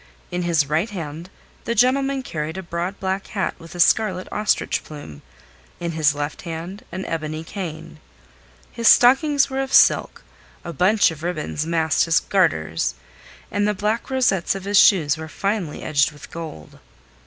In 0.31 0.41
his 0.41 0.67
right 0.67 0.89
hand 0.89 1.29
the 1.65 1.75
gentleman 1.75 2.23
carried 2.23 2.57
a 2.57 2.63
broad 2.63 2.99
black 2.99 3.27
hat 3.27 3.53
with 3.59 3.75
a 3.75 3.79
scarlet 3.79 4.27
ostrich 4.31 4.83
plume, 4.83 5.21
in 5.79 5.91
his 5.91 6.15
left 6.15 6.41
hand 6.41 6.83
an 6.91 7.05
ebony 7.05 7.43
cane. 7.43 7.99
His 8.71 8.87
stockings 8.87 9.51
were 9.51 9.61
of 9.61 9.71
silk, 9.71 10.23
a 10.63 10.73
bunch 10.73 11.11
of 11.11 11.21
ribbons 11.21 11.67
masked 11.67 12.05
his 12.05 12.19
garters, 12.19 12.95
and 13.51 13.67
the 13.67 13.75
black 13.75 14.09
rosettes 14.09 14.55
on 14.55 14.63
his 14.63 14.79
shoes 14.79 15.17
were 15.17 15.27
finely 15.27 15.83
edged 15.83 16.11
with 16.11 16.31
gold. 16.31 16.79